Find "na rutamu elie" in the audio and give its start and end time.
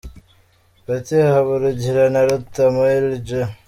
2.13-3.21